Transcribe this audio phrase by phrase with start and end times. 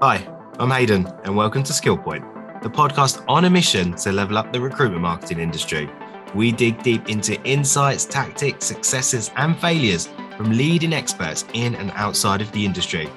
[0.00, 0.24] Hi,
[0.60, 4.60] I'm Haydn, and welcome to SkillPoint, the podcast on a mission to level up the
[4.60, 5.90] recruitment marketing industry.
[6.36, 12.40] We dig deep into insights, tactics, successes, and failures from leading experts in and outside
[12.40, 13.10] of the industry.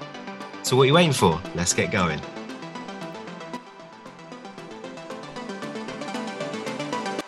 [0.63, 1.39] So, what are you waiting for?
[1.53, 2.20] Let's get going.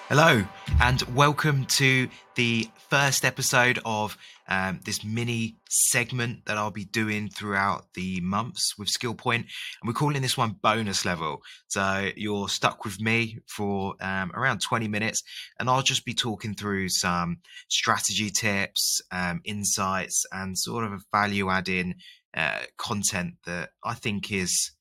[0.10, 0.44] Hello,
[0.84, 4.18] and welcome to the first episode of
[4.50, 9.36] um, this mini segment that I'll be doing throughout the months with SkillPoint.
[9.36, 9.48] And
[9.86, 11.42] we're calling this one bonus level.
[11.70, 15.24] So you're stuck with me for um, around 20 minutes,
[15.58, 17.38] and I'll just be talking through some
[17.70, 21.96] strategy tips, um, insights, and sort of a value adding
[22.36, 24.72] uh, content that I think is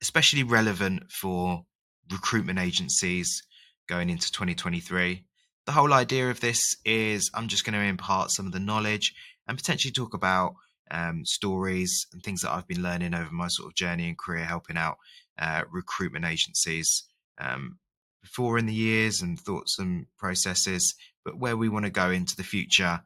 [0.00, 1.64] especially relevant for
[2.08, 3.42] recruitment agencies
[3.88, 5.24] going into 2023
[5.70, 9.14] the whole idea of this is I'm just going to impart some of the knowledge
[9.46, 10.56] and potentially talk about
[10.90, 14.44] um, stories and things that I've been learning over my sort of journey and career
[14.44, 14.96] helping out
[15.38, 17.04] uh, recruitment agencies
[17.38, 17.78] um,
[18.20, 20.92] before in the years and thoughts and processes,
[21.24, 23.02] but where we want to go into the future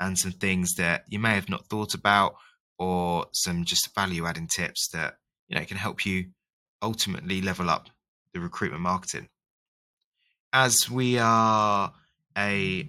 [0.00, 2.36] and some things that you may have not thought about
[2.78, 5.18] or some just value adding tips that
[5.48, 6.28] you know can help you
[6.80, 7.90] ultimately level up
[8.32, 9.28] the recruitment marketing.
[10.50, 11.92] As we are
[12.36, 12.88] a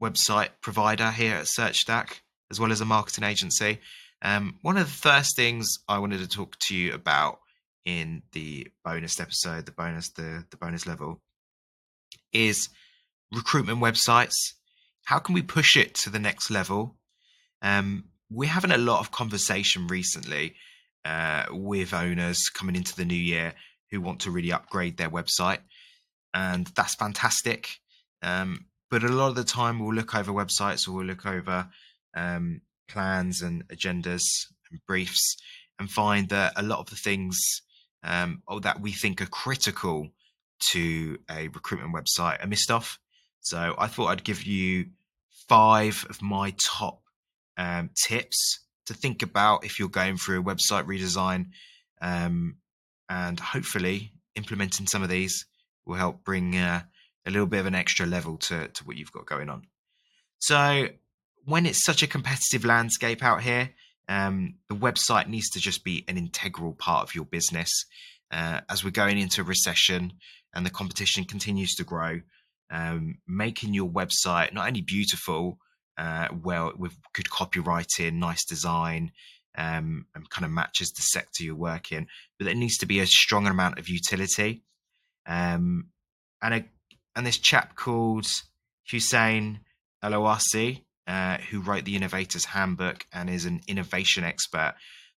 [0.00, 3.78] website provider here at SearchStack, as well as a marketing agency.
[4.20, 7.40] Um, one of the first things I wanted to talk to you about
[7.84, 11.20] in the bonus episode, the bonus, the, the bonus level,
[12.32, 12.68] is
[13.32, 14.36] recruitment websites.
[15.04, 16.96] How can we push it to the next level?
[17.62, 20.54] Um, we're having a lot of conversation recently
[21.04, 23.54] uh, with owners coming into the new year
[23.90, 25.58] who want to really upgrade their website,
[26.32, 27.78] and that's fantastic.
[28.22, 31.68] Um, but a lot of the time, we'll look over websites or we'll look over
[32.14, 34.22] um, plans and agendas
[34.70, 35.36] and briefs
[35.78, 37.38] and find that a lot of the things
[38.04, 40.10] um, that we think are critical
[40.70, 42.98] to a recruitment website are missed off.
[43.40, 44.86] So I thought I'd give you
[45.48, 47.02] five of my top
[47.56, 51.46] um, tips to think about if you're going through a website redesign.
[52.00, 52.56] Um,
[53.08, 55.46] and hopefully, implementing some of these
[55.84, 56.82] will help bring uh,
[57.26, 59.66] a little bit of an extra level to, to what you've got going on.
[60.38, 60.88] So
[61.44, 63.70] when it's such a competitive landscape out here,
[64.08, 67.70] um, the website needs to just be an integral part of your business.
[68.30, 70.14] Uh, as we're going into recession
[70.54, 72.20] and the competition continues to grow,
[72.70, 75.58] um, making your website not only beautiful,
[75.98, 79.12] uh, well with good copywriting, nice design,
[79.56, 82.06] um, and kind of matches the sector you work in,
[82.38, 84.62] but there needs to be a strong amount of utility.
[85.26, 85.88] Um,
[86.42, 86.64] and a
[87.14, 88.26] and this chap called
[88.90, 89.60] Hussein
[90.04, 94.74] Elaouacy, uh, who wrote the Innovator's Handbook and is an innovation expert,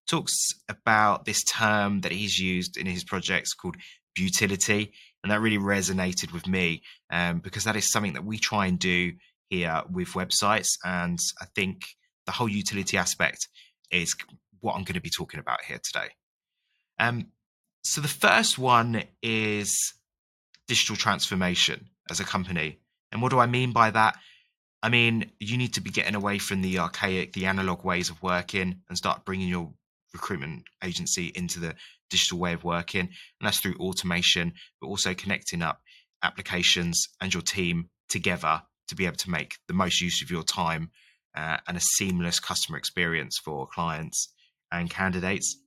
[0.08, 0.34] talks
[0.70, 3.78] about this term that he's used in his projects called
[4.18, 8.68] utility, and that really resonated with me um, because that is something that we try
[8.68, 9.14] and do
[9.50, 11.86] here with websites, and I think
[12.26, 13.48] the whole utility aspect
[13.92, 14.16] is
[14.60, 16.10] what I'm going to be talking about here today.
[17.00, 17.28] Um,
[17.84, 19.94] so the first one is
[20.68, 22.80] digital transformation as a company.
[23.12, 24.18] And what do I mean by that?
[24.84, 28.22] I mean, you need to be getting away from the archaic, the analog ways of
[28.22, 29.74] working and start bringing your
[30.14, 31.76] recruitment agency into the
[32.10, 33.02] digital way of working.
[33.02, 33.12] And
[33.42, 35.82] that's through automation, but also connecting up
[36.24, 40.44] applications and your team together to be able to make the most use of your
[40.44, 40.92] time
[41.36, 44.32] uh, and a seamless customer experience for clients
[44.72, 45.58] and candidates.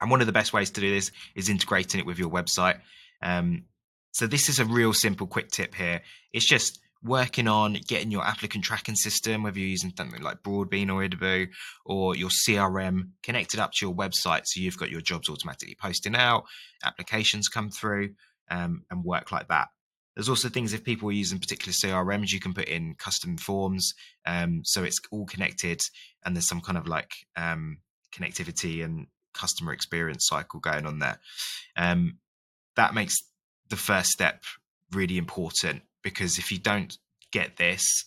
[0.00, 2.80] And one of the best ways to do this is integrating it with your website.
[3.24, 3.64] Um,
[4.12, 6.02] so this is a real simple quick tip here.
[6.32, 10.88] It's just working on getting your applicant tracking system, whether you're using something like Broadbean
[10.88, 11.48] or Idibu
[11.84, 14.42] or your CRM connected up to your website.
[14.44, 16.44] So you've got your jobs automatically posting out,
[16.82, 18.14] applications come through
[18.50, 19.68] um, and work like that.
[20.14, 23.92] There's also things if people are using particular CRMs, you can put in custom forms.
[24.24, 25.80] Um, so it's all connected
[26.24, 27.78] and there's some kind of like um,
[28.16, 31.18] connectivity and customer experience cycle going on there.
[31.76, 32.18] Um,
[32.76, 33.16] that makes
[33.68, 34.42] the first step
[34.92, 36.96] really important because if you don't
[37.32, 38.04] get this,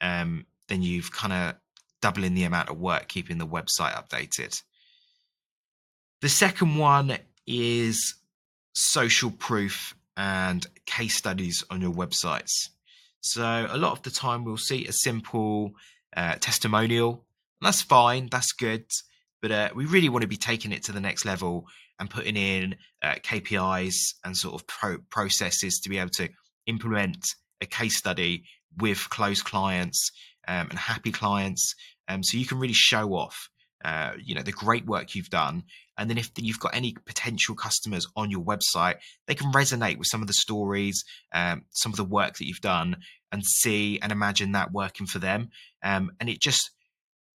[0.00, 1.54] um, then you've kind of
[2.00, 4.60] doubling the amount of work keeping the website updated.
[6.20, 8.14] The second one is
[8.74, 12.68] social proof and case studies on your websites.
[13.20, 15.72] So a lot of the time we'll see a simple
[16.16, 17.24] uh, testimonial.
[17.60, 18.84] that's fine, that's good,
[19.40, 21.66] but uh, we really want to be taking it to the next level
[21.98, 26.28] and putting in uh, KPIs and sort of pro- processes to be able to
[26.66, 27.24] implement
[27.60, 28.44] a case study
[28.76, 30.10] with close clients
[30.46, 31.74] um, and happy clients.
[32.08, 33.48] Um, so you can really show off
[33.84, 35.62] uh, you know the great work you've done
[35.96, 38.96] and then if you've got any potential customers on your website
[39.26, 42.60] they can resonate with some of the stories um, some of the work that you've
[42.60, 42.96] done
[43.30, 45.50] and see and imagine that working for them
[45.84, 46.72] um, and it just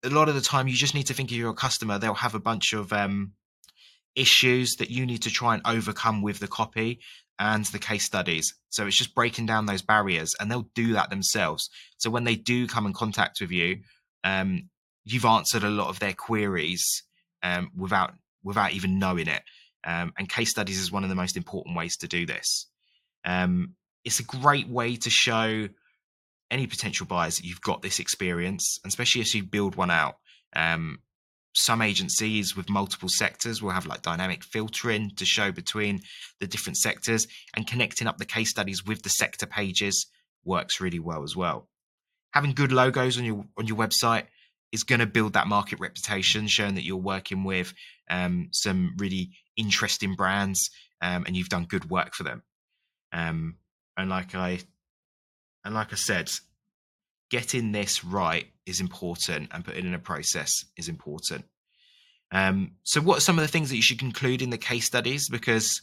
[0.04, 2.36] a lot of the time you just need to think of your customer they'll have
[2.36, 3.31] a bunch of um,
[4.15, 7.00] issues that you need to try and overcome with the copy
[7.39, 8.54] and the case studies.
[8.69, 11.69] So it's just breaking down those barriers, and they'll do that themselves.
[11.98, 13.80] So when they do come in contact with you,
[14.24, 14.69] um,
[15.04, 17.04] you've answered a lot of their queries
[17.42, 18.13] um, without
[18.44, 19.42] without even knowing it.
[19.86, 22.68] Um, and case studies is one of the most important ways to do this.
[23.25, 23.75] Um,
[24.06, 25.68] it's a great way to show
[26.51, 30.15] any potential buyers that you've got this experience, especially as you build one out.
[30.56, 31.00] Um,
[31.53, 36.01] some agencies with multiple sectors will have like dynamic filtering to show between
[36.39, 40.07] the different sectors and connecting up the case studies with the sector pages
[40.44, 41.69] works really well as well.
[42.31, 44.25] Having good logos on your on your website
[44.71, 47.73] is going to build that market reputation showing that you're working with
[48.09, 50.71] um, some really interesting brands
[51.01, 52.41] um, and you've done good work for them.
[53.11, 53.57] Um,
[53.97, 54.59] and like i
[55.63, 56.29] and like i said
[57.29, 61.45] getting this right is important and putting in a process is important.
[62.31, 64.86] Um, so, what are some of the things that you should conclude in the case
[64.86, 65.30] studies?
[65.30, 65.81] Because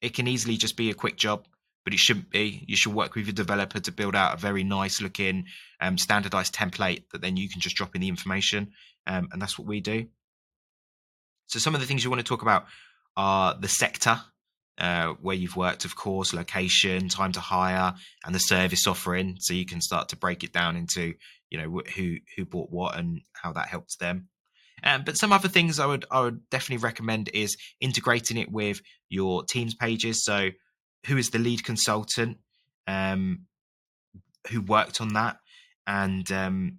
[0.00, 1.46] it can easily just be a quick job,
[1.84, 2.64] but it shouldn't be.
[2.66, 5.46] You should work with your developer to build out a very nice looking
[5.80, 8.72] um, standardized template that then you can just drop in the information.
[9.06, 10.06] Um, and that's what we do.
[11.46, 12.66] So, some of the things you want to talk about
[13.16, 14.20] are the sector
[14.78, 17.94] uh, where you've worked, of course, location, time to hire,
[18.24, 19.36] and the service offering.
[19.40, 21.14] So you can start to break it down into,
[21.50, 24.28] you know, who who bought what and how that helps them.
[24.84, 28.80] Um, but some other things I would I would definitely recommend is integrating it with
[29.08, 30.24] your teams pages.
[30.24, 30.50] So
[31.06, 32.38] who is the lead consultant
[32.86, 33.46] um,
[34.50, 35.38] who worked on that,
[35.86, 36.78] and um,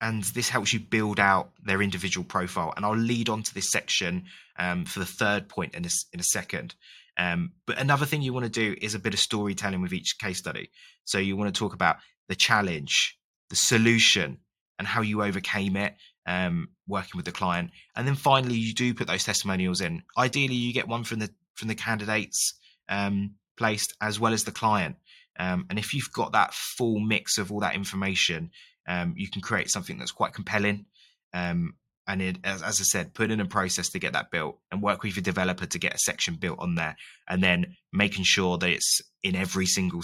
[0.00, 2.72] and this helps you build out their individual profile.
[2.76, 4.24] And I'll lead on to this section
[4.58, 6.74] um, for the third point in a, in a second.
[7.16, 10.18] Um, but another thing you want to do is a bit of storytelling with each
[10.20, 10.70] case study.
[11.04, 11.96] So you want to talk about
[12.28, 13.18] the challenge,
[13.50, 14.38] the solution,
[14.78, 15.96] and how you overcame it,
[16.26, 17.70] um, working with the client.
[17.96, 20.04] And then finally, you do put those testimonials in.
[20.16, 22.54] Ideally, you get one from the from the candidates
[22.88, 24.96] um, placed as well as the client.
[25.40, 28.50] Um, and if you've got that full mix of all that information,
[28.88, 30.86] um, you can create something that's quite compelling.
[31.32, 31.74] Um,
[32.08, 34.82] and it, as, as, I said, put in a process to get that built and
[34.82, 36.96] work with your developer to get a section built on there,
[37.28, 40.00] and then making sure that it's in every single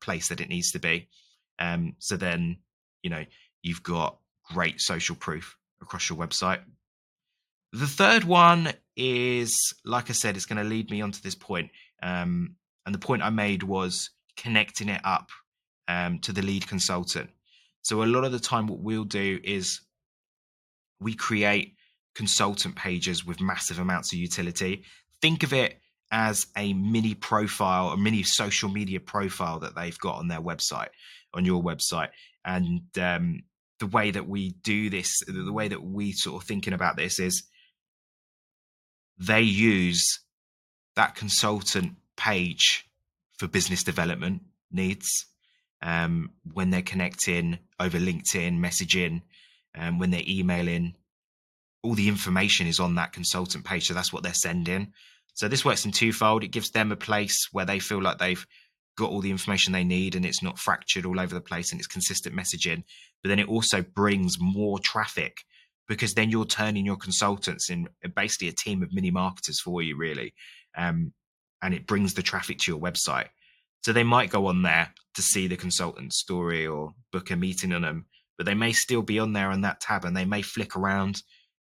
[0.00, 1.08] place that it needs to be.
[1.60, 2.58] Um, so then,
[3.04, 3.24] you know,
[3.62, 4.18] you've got
[4.52, 6.60] great social proof across your website.
[7.72, 11.70] The third one is, like I said, it's going to lead me onto this point.
[12.02, 15.30] Um, and the point I made was connecting it up
[15.86, 17.30] um, to the lead consultant.
[17.84, 19.80] So a lot of the time, what we'll do is
[21.00, 21.76] we create
[22.14, 24.84] consultant pages with massive amounts of utility.
[25.20, 30.16] Think of it as a mini profile, a mini social media profile that they've got
[30.16, 30.88] on their website,
[31.34, 32.08] on your website.
[32.42, 33.42] And um,
[33.80, 37.18] the way that we do this, the way that we sort of thinking about this
[37.18, 37.42] is
[39.18, 40.20] they use
[40.96, 42.88] that consultant page
[43.36, 44.40] for business development
[44.70, 45.26] needs
[45.84, 49.22] um, when they're connecting over LinkedIn, messaging,
[49.76, 50.96] um, when they're emailing.
[51.82, 54.92] All the information is on that consultant page, so that's what they're sending.
[55.34, 56.42] So this works in twofold.
[56.42, 58.44] It gives them a place where they feel like they've
[58.96, 61.80] got all the information they need and it's not fractured all over the place and
[61.80, 62.84] it's consistent messaging.
[63.22, 65.38] But then it also brings more traffic
[65.88, 69.96] because then you're turning your consultants in basically a team of mini marketers for you,
[69.96, 70.32] really.
[70.78, 71.12] Um,
[71.60, 73.28] and it brings the traffic to your website.
[73.84, 77.70] So they might go on there to see the consultant story or book a meeting
[77.74, 78.06] on them,
[78.38, 81.22] but they may still be on there on that tab and they may flick around,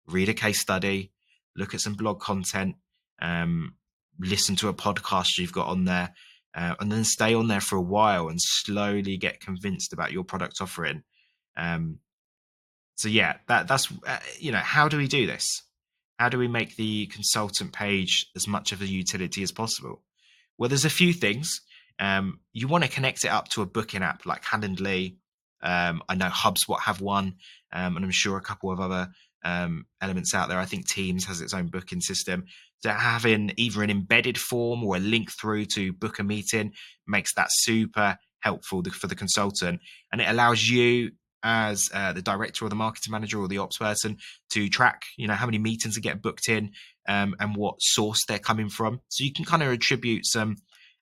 [0.06, 1.12] read a case study,
[1.56, 2.76] look at some blog content,
[3.20, 3.74] um,
[4.18, 6.14] listen to a podcast you've got on there,
[6.54, 10.24] uh, and then stay on there for a while and slowly get convinced about your
[10.24, 11.02] product offering.
[11.54, 11.98] Um,
[12.94, 15.64] so yeah, that that's uh, you know how do we do this?
[16.18, 20.02] How do we make the consultant page as much of a utility as possible?
[20.56, 21.60] Well, there's a few things.
[21.98, 25.16] Um, you want to connect it up to a booking app like Calendly.
[25.62, 27.36] Um, I know HubSpot have one,
[27.72, 29.08] um, and I'm sure a couple of other
[29.44, 30.58] um, elements out there.
[30.58, 32.44] I think Teams has its own booking system.
[32.80, 36.72] So having either an embedded form or a link through to book a meeting
[37.06, 39.80] makes that super helpful for the consultant,
[40.12, 41.12] and it allows you
[41.42, 44.16] as uh, the director or the marketing manager or the ops person
[44.50, 46.72] to track, you know, how many meetings are getting booked in
[47.08, 49.00] um, and what source they're coming from.
[49.08, 50.56] So you can kind of attribute some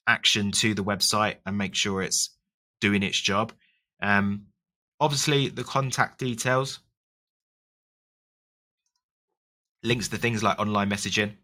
[0.06, 2.30] action to the website and make sure it's
[2.80, 3.52] doing its job.
[4.02, 4.46] Um,
[5.00, 6.80] obviously, the contact details.
[9.84, 11.34] links to things like online messaging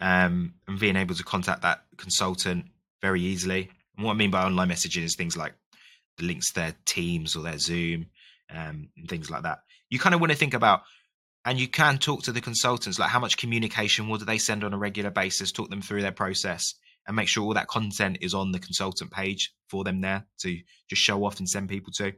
[0.00, 2.66] um, and being able to contact that consultant
[3.00, 3.70] very easily.
[3.96, 5.54] And what I mean by online messaging is things like
[6.18, 8.06] the links to their Teams or their Zoom
[8.50, 9.60] um, and things like that.
[9.88, 10.82] You kind of want to think about,
[11.44, 14.64] and you can talk to the consultants, like how much communication, what do they send
[14.64, 16.74] on a regular basis, talk them through their process,
[17.06, 20.58] and make sure all that content is on the consultant page for them there to
[20.88, 22.12] just show off and send people to.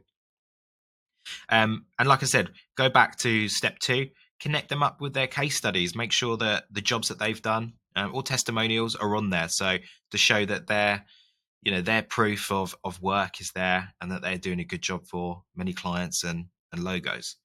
[1.49, 5.27] Um, and like I said, go back to step two, connect them up with their
[5.27, 9.29] case studies, make sure that the jobs that they've done um, or testimonials are on
[9.29, 9.49] there.
[9.49, 9.77] So
[10.11, 11.05] to show that they're
[11.61, 14.81] you know their proof of of work is there and that they're doing a good
[14.81, 17.35] job for many clients and and logos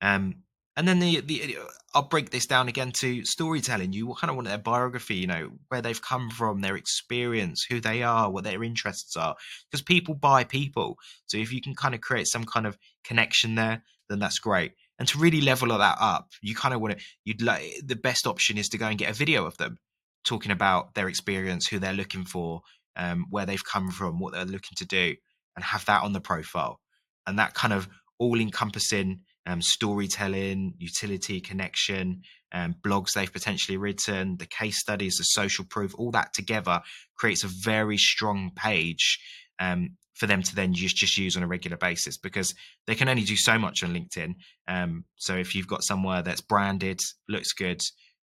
[0.00, 0.36] um
[0.76, 1.58] and then the the
[1.94, 3.92] i'll break this down again to storytelling.
[3.92, 7.80] You kind of want their biography you know where they've come from their experience who
[7.80, 9.36] they are what their interests are.
[9.70, 10.96] Because people buy people.
[11.26, 14.72] So if you can kind of create some kind of connection there then that's great.
[14.98, 18.26] And to really level that up you kind of want to you'd like the best
[18.26, 19.78] option is to go and get a video of them
[20.24, 22.62] talking about their experience who they're looking for
[22.96, 25.14] um, where they've come from, what they're looking to do,
[25.56, 26.80] and have that on the profile.
[27.26, 34.36] And that kind of all encompassing um, storytelling, utility, connection, um, blogs they've potentially written,
[34.36, 36.80] the case studies, the social proof, all that together
[37.16, 39.18] creates a very strong page
[39.58, 42.54] um, for them to then just, just use on a regular basis because
[42.86, 44.34] they can only do so much on LinkedIn.
[44.68, 47.80] Um, so if you've got somewhere that's branded, looks good,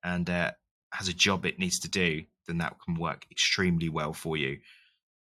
[0.04, 0.52] and uh,
[0.92, 4.59] has a job it needs to do, then that can work extremely well for you.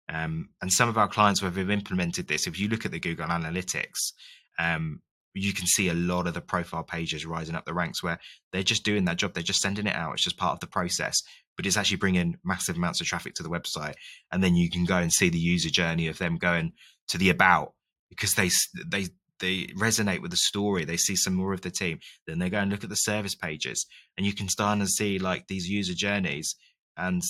[0.08, 2.98] Um, and some of our clients where we've implemented this, if you look at the
[2.98, 4.12] Google Analytics,
[4.58, 5.00] um,
[5.34, 8.18] you can see a lot of the profile pages rising up the ranks where
[8.52, 9.34] they're just doing that job.
[9.34, 10.14] They're just sending it out.
[10.14, 11.22] It's just part of the process,
[11.56, 13.94] but it's actually bringing massive amounts of traffic to the website.
[14.32, 16.72] And then you can go and see the user journey of them going
[17.08, 17.74] to the about
[18.08, 18.50] because they
[18.86, 19.08] they
[19.38, 20.84] they resonate with the story.
[20.84, 22.00] They see some more of the team.
[22.26, 25.18] Then they go and look at the service pages, and you can start and see
[25.18, 26.56] like these user journeys
[26.96, 27.22] and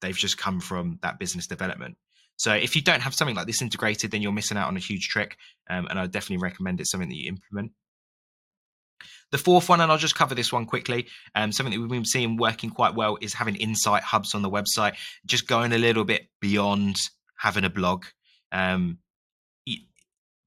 [0.00, 1.96] they've just come from that business development.
[2.36, 4.80] So if you don't have something like this integrated, then you're missing out on a
[4.80, 5.36] huge trick.
[5.68, 7.72] Um, and I definitely recommend it's something that you implement.
[9.32, 11.08] The fourth one, and I'll just cover this one quickly.
[11.34, 14.50] Um, something that we've been seeing working quite well is having insight hubs on the
[14.50, 16.96] website, just going a little bit beyond
[17.36, 18.04] having a blog,
[18.52, 18.98] um,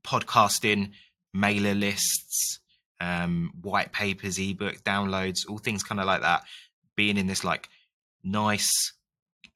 [0.03, 0.91] podcasting,
[1.33, 2.59] mailer lists,
[3.01, 6.43] um, white papers, ebook downloads, all things kind of like that.
[6.95, 7.69] Being in this like
[8.23, 8.71] nice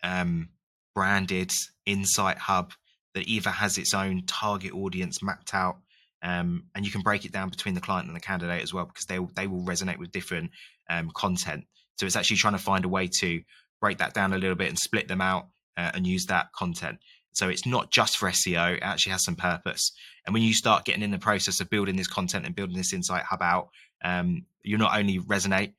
[0.04, 0.50] um,
[0.94, 1.52] branded
[1.86, 2.74] insight hub
[3.14, 5.78] that either has its own target audience mapped out
[6.24, 8.86] um, and you can break it down between the client and the candidate as well
[8.86, 10.52] because they they will resonate with different
[10.90, 11.66] um, content.
[11.98, 13.42] So it's actually trying to find a way to
[13.82, 17.00] break that down a little bit and split them out uh, and use that content.
[17.34, 19.92] So it's not just for SEO; it actually has some purpose.
[20.26, 22.94] And when you start getting in the process of building this content and building this
[22.94, 23.68] insight hub out,
[24.04, 25.74] um, you not only resonate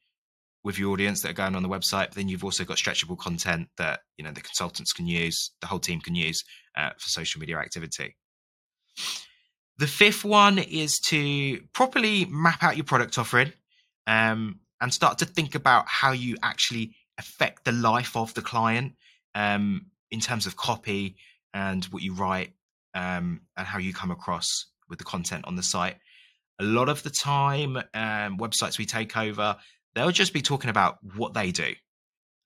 [0.65, 2.07] with your audience that are going on the website.
[2.07, 5.67] But then you've also got stretchable content that you know the consultants can use, the
[5.67, 6.43] whole team can use
[6.77, 8.17] uh, for social media activity.
[9.79, 13.53] The fifth one is to properly map out your product offering
[14.07, 18.93] um, and start to think about how you actually affect the life of the client
[19.35, 21.17] um, in terms of copy
[21.53, 22.53] and what you write
[22.95, 25.97] um, and how you come across with the content on the site.
[26.61, 29.57] A lot of the time, um, websites we take over,
[29.95, 31.75] they'll just be talking about what they do.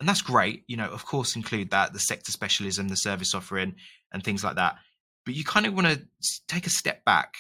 [0.01, 0.65] And that's great.
[0.69, 3.75] You know, of course, include that, the sector specialism, the service offering,
[4.13, 4.77] and things like that.
[5.25, 6.03] But you kind of want to
[6.47, 7.35] take a step back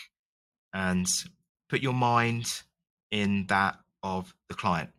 [0.74, 1.06] and
[1.68, 2.62] put your mind
[3.10, 4.90] in that of the client.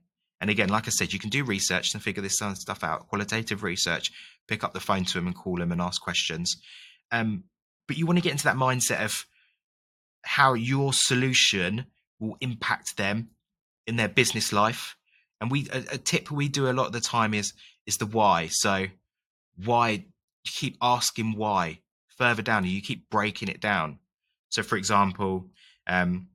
[0.41, 3.61] And again, like I said, you can do research and figure this stuff out, qualitative
[3.61, 4.11] research,
[4.47, 6.61] pick up the phone to them and call them and ask questions.
[7.11, 7.43] Um,
[7.87, 9.25] but you want to get into that mindset of
[10.23, 11.85] how your solution
[12.19, 13.29] will impact them
[13.85, 14.95] in their business life
[15.41, 17.53] and we a, a, tip we do a lot of the time is
[17.85, 18.47] is the why.
[18.47, 18.85] So
[19.63, 20.03] why you
[20.45, 21.79] keep asking why
[22.17, 23.99] further down, and you keep breaking it down.
[24.49, 25.47] So for example,
[25.87, 26.27] um,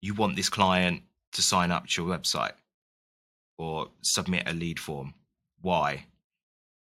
[0.00, 2.52] you want this client to sign up to your website
[3.58, 5.14] or submit a lead form.
[5.60, 6.06] Why?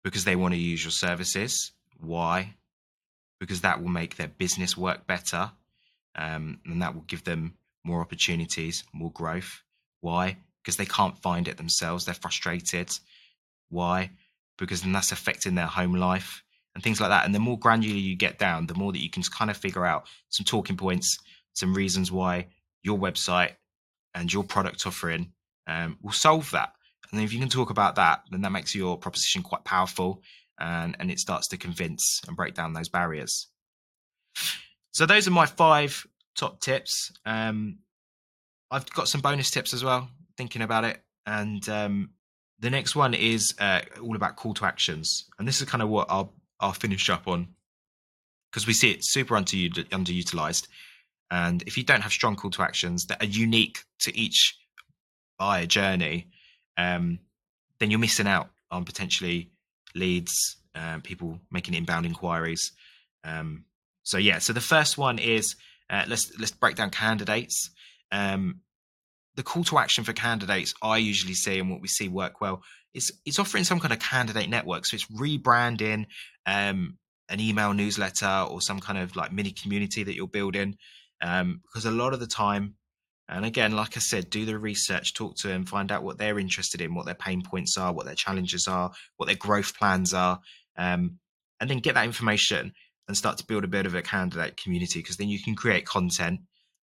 [0.03, 1.71] Because they want to use your services.
[1.99, 2.55] Why?
[3.39, 5.51] Because that will make their business work better,
[6.15, 7.53] um, and that will give them
[7.85, 9.63] more opportunities, more growth.
[10.01, 10.37] Why?
[10.63, 12.05] Because they can't find it themselves.
[12.05, 12.89] They're frustrated.
[13.69, 14.11] Why?
[14.57, 16.43] Because then that's affecting their home life
[16.75, 17.25] and things like that.
[17.25, 19.85] And the more granular you get down, the more that you can kind of figure
[19.85, 21.17] out some talking points,
[21.53, 22.47] some reasons why
[22.83, 23.53] your website
[24.13, 25.31] and your product offering
[25.67, 26.73] um, will solve that.
[27.11, 30.21] And if you can talk about that, then that makes your proposition quite powerful
[30.59, 33.47] and, and it starts to convince and break down those barriers.
[34.91, 37.11] So those are my five top tips.
[37.25, 37.79] Um,
[38.71, 41.01] I've got some bonus tips as well, thinking about it.
[41.25, 42.11] And um,
[42.59, 45.25] the next one is uh, all about call to actions.
[45.37, 47.47] And this is kind of what I'll, I'll finish up on
[48.51, 50.67] because we see it super underutilized.
[51.31, 54.57] And if you don't have strong call to actions that are unique to each
[55.37, 56.27] buyer journey,
[56.77, 57.19] um,
[57.79, 59.51] then you're missing out on potentially
[59.95, 60.33] leads,
[60.75, 62.71] uh, people making inbound inquiries.
[63.23, 63.65] Um,
[64.03, 65.55] so yeah, so the first one is
[65.89, 67.69] uh, let's let's break down candidates.
[68.11, 68.61] Um,
[69.35, 72.61] the call to action for candidates I usually see and what we see work well
[72.93, 74.85] is it's offering some kind of candidate network.
[74.85, 76.07] So it's rebranding
[76.45, 76.97] um,
[77.29, 80.75] an email newsletter or some kind of like mini community that you're building.
[81.21, 82.75] Um, because a lot of the time,
[83.27, 86.39] and again, like I said, do the research, talk to them, find out what they're
[86.39, 90.13] interested in, what their pain points are, what their challenges are, what their growth plans
[90.13, 90.39] are,
[90.77, 91.19] um,
[91.59, 92.73] and then get that information
[93.07, 95.85] and start to build a bit of a candidate community because then you can create
[95.85, 96.39] content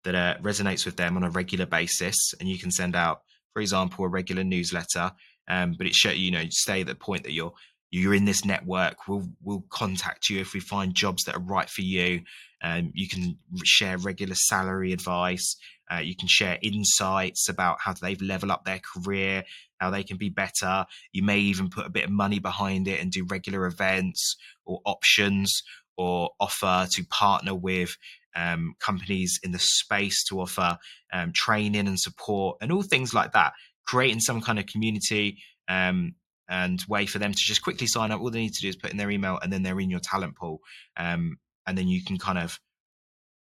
[0.04, 3.22] that uh, resonates with them on a regular basis and you can send out
[3.54, 5.12] for example a regular newsletter
[5.48, 7.54] um, but it show you know stay at the point that you're
[7.92, 11.70] you're in this network we'll we'll contact you if we find jobs that are right
[11.70, 12.22] for you.
[12.64, 15.58] Um, you can share regular salary advice
[15.92, 19.44] uh, you can share insights about how they've level up their career
[19.82, 20.86] how they can be better.
[21.12, 24.80] You may even put a bit of money behind it and do regular events or
[24.86, 25.64] options
[25.98, 27.98] or offer to partner with
[28.36, 30.78] um, companies in the space to offer
[31.12, 33.54] um, training and support and all things like that
[33.86, 36.16] creating some kind of community um,
[36.50, 38.22] and way for them to just quickly sign up.
[38.22, 40.00] All they need to do is put in their email and then they're in your
[40.00, 40.60] talent pool.
[40.98, 42.60] Um, and then you can kind of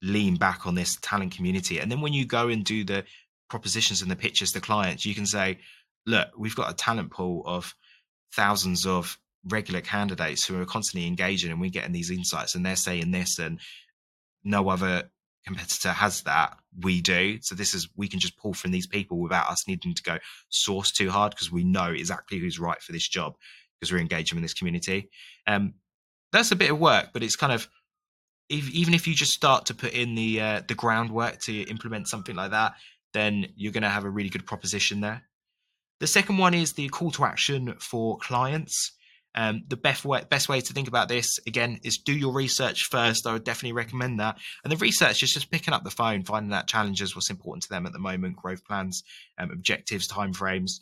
[0.02, 1.78] lean back on this talent community.
[1.78, 3.04] And then when you go and do the
[3.49, 5.59] propositions and the pitches to clients, you can say,
[6.06, 7.75] look, we've got a talent pool of
[8.35, 9.18] thousands of
[9.49, 13.38] regular candidates who are constantly engaging and we're getting these insights and they're saying this
[13.38, 13.59] and
[14.44, 15.11] no other
[15.47, 16.56] competitor has that.
[16.82, 17.38] We do.
[17.42, 20.18] So this is we can just pull from these people without us needing to go
[20.49, 23.34] source too hard because we know exactly who's right for this job
[23.78, 25.10] because we're engaging in this community.
[25.47, 25.75] Um
[26.32, 27.69] that's a bit of work but it's kind of
[28.49, 32.08] if, even if you just start to put in the uh, the groundwork to implement
[32.08, 32.75] something like that
[33.12, 35.23] then you're going to have a really good proposition there.
[35.99, 38.93] The second one is the call to action for clients
[39.34, 42.86] um, the best way, best way to think about this again is do your research
[42.86, 43.26] first.
[43.26, 44.38] I would definitely recommend that.
[44.64, 47.69] And the research is just picking up the phone, finding out challenges, what's important to
[47.69, 49.04] them at the moment, growth plans,
[49.38, 50.80] um, objectives, timeframes.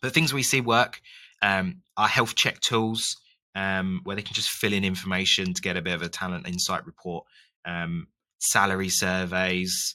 [0.00, 1.00] But things we see work
[1.42, 3.16] um, are health check tools
[3.54, 6.48] um, where they can just fill in information to get a bit of a talent
[6.48, 7.24] insight report,
[7.66, 9.94] um, salary surveys,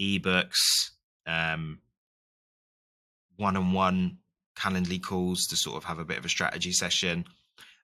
[0.00, 0.90] ebooks,
[1.26, 1.80] um,
[3.36, 4.18] one-on-one
[4.56, 7.24] Calendly calls to sort of have a bit of a strategy session.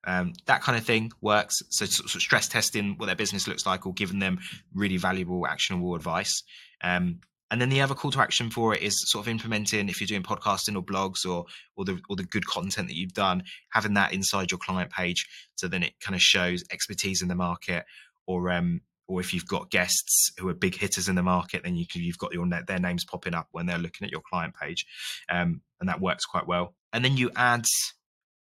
[0.04, 1.60] Um, that kind of thing works.
[1.68, 4.38] So, stress testing what their business looks like, or giving them
[4.74, 6.42] really valuable, actionable advice.
[6.82, 10.00] Um, and then the other call to action for it is sort of implementing if
[10.00, 13.42] you're doing podcasting or blogs or or the or the good content that you've done,
[13.70, 17.34] having that inside your client page, so then it kind of shows expertise in the
[17.34, 17.84] market,
[18.26, 21.74] or um, or if you've got guests who are big hitters in the market, then
[21.74, 24.86] you you've got your their names popping up when they're looking at your client page,
[25.28, 26.74] um, and that works quite well.
[26.92, 27.64] And then you add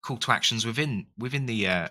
[0.03, 1.89] call to actions within within the uh,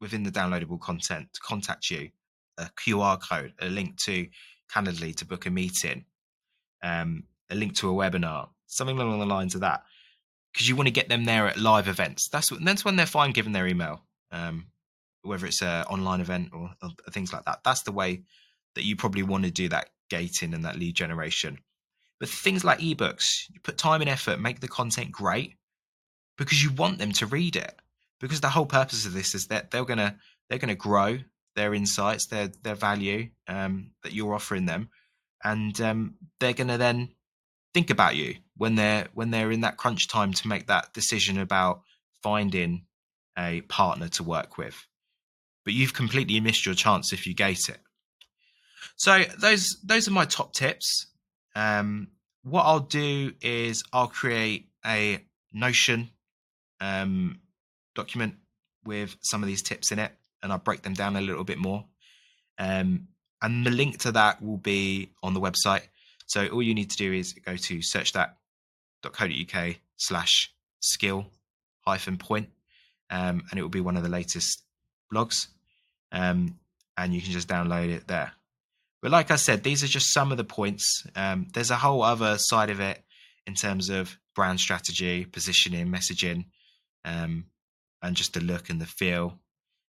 [0.00, 2.10] within the downloadable content to contact you,
[2.56, 4.28] a QR code, a link to
[4.72, 6.04] Calendly to book a meeting,
[6.82, 9.82] um, a link to a webinar, something along the lines of that,
[10.52, 12.28] because you want to get them there at live events.
[12.28, 14.04] That's what, that's when they're fine giving their email.
[14.30, 14.66] Um,
[15.22, 17.60] whether it's an online event or, or things like that.
[17.64, 18.22] That's the way
[18.74, 21.58] that you probably want to do that gating and that lead generation.
[22.20, 25.54] But things like ebooks, you put time and effort, make the content great
[26.36, 27.74] because you want them to read it.
[28.20, 30.16] Because the whole purpose of this is that they're gonna
[30.48, 31.18] they're gonna grow
[31.54, 34.88] their insights, their their value um, that you're offering them,
[35.44, 37.10] and um, they're gonna then
[37.74, 41.38] think about you when they're when they're in that crunch time to make that decision
[41.38, 41.82] about
[42.22, 42.86] finding
[43.38, 44.88] a partner to work with
[45.68, 47.76] but you've completely missed your chance if you gate it.
[48.96, 51.07] So those those are my top tips.
[51.58, 52.08] Um,
[52.44, 56.10] what I'll do is I'll create a Notion
[56.80, 57.40] um,
[57.94, 58.34] document
[58.84, 61.58] with some of these tips in it, and I'll break them down a little bit
[61.58, 61.84] more.
[62.58, 63.08] Um,
[63.42, 65.82] and the link to that will be on the website.
[66.26, 71.26] So all you need to do is go to searchstack.co.uk slash skill
[71.80, 72.50] hyphen point,
[73.10, 74.62] um, and it will be one of the latest
[75.12, 75.48] blogs
[76.12, 76.58] um,
[76.96, 78.32] and you can just download it there.
[79.00, 81.06] But like I said, these are just some of the points.
[81.14, 83.02] Um, there's a whole other side of it
[83.46, 86.46] in terms of brand strategy, positioning, messaging,
[87.04, 87.46] um,
[88.02, 89.38] and just the look and the feel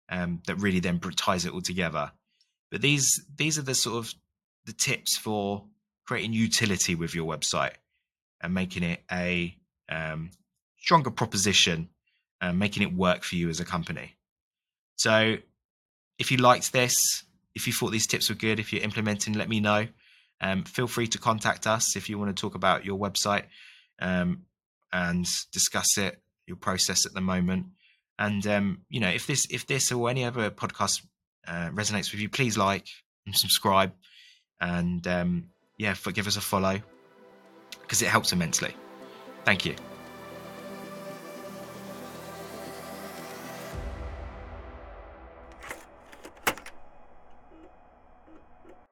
[0.08, 2.12] um, that really then ties it all together.
[2.70, 4.14] But these these are the sort of
[4.66, 5.64] the tips for
[6.06, 7.74] creating utility with your website
[8.42, 9.56] and making it a
[9.88, 10.30] um,
[10.78, 11.88] stronger proposition
[12.40, 14.16] and making it work for you as a company.
[14.96, 15.36] So,
[16.18, 16.94] if you liked this,
[17.54, 19.86] if you thought these tips were good, if you're implementing, let me know.
[20.40, 23.44] Um, feel free to contact us if you want to talk about your website
[24.00, 24.42] um,
[24.92, 27.66] and discuss it, your process at the moment.
[28.18, 31.02] And um, you know, if this, if this or any other podcast
[31.46, 32.86] uh, resonates with you, please like
[33.26, 33.92] and subscribe,
[34.60, 36.80] and um, yeah, give us a follow
[37.80, 38.74] because it helps immensely.
[39.44, 39.74] Thank you.